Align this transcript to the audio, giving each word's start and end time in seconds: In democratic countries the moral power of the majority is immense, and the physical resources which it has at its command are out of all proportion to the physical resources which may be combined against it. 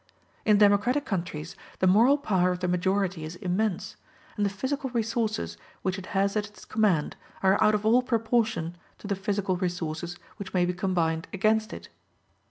In 0.45 0.57
democratic 0.57 1.05
countries 1.05 1.55
the 1.77 1.85
moral 1.85 2.17
power 2.17 2.49
of 2.51 2.59
the 2.61 2.67
majority 2.67 3.23
is 3.23 3.35
immense, 3.35 3.97
and 4.35 4.43
the 4.43 4.49
physical 4.49 4.89
resources 4.89 5.57
which 5.83 5.99
it 5.99 6.07
has 6.17 6.35
at 6.35 6.47
its 6.47 6.65
command 6.65 7.15
are 7.43 7.61
out 7.63 7.75
of 7.75 7.85
all 7.85 8.01
proportion 8.01 8.75
to 8.97 9.05
the 9.05 9.15
physical 9.15 9.57
resources 9.57 10.17
which 10.37 10.55
may 10.55 10.65
be 10.65 10.73
combined 10.73 11.27
against 11.31 11.71
it. 11.71 11.89